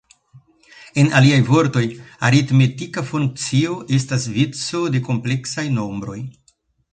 En 1.01 1.09
alia 1.19 1.35
vortoj, 1.49 1.83
aritmetika 2.29 3.03
funkcio 3.11 3.77
estas 3.99 4.27
vico 4.39 4.83
de 4.97 5.03
kompleksaj 5.11 5.67
nombroj. 5.77 6.19